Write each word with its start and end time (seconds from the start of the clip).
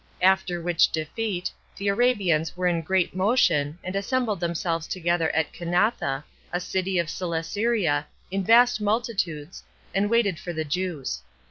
After 0.23 0.59
which 0.59 0.91
defeat, 0.91 1.51
the 1.77 1.87
Arabians 1.87 2.57
were 2.57 2.65
in 2.65 2.81
great 2.81 3.15
motion, 3.15 3.77
and 3.83 3.95
assembled 3.95 4.39
themselves 4.39 4.87
together 4.87 5.29
at 5.35 5.53
Kanatha, 5.53 6.23
a 6.51 6.59
city 6.59 6.97
of 6.97 7.05
Celesyria, 7.07 8.07
in 8.31 8.43
vast 8.43 8.81
multitudes, 8.81 9.61
and 9.93 10.09
waited 10.09 10.39
for 10.39 10.53
the 10.53 10.65
Jews. 10.65 11.21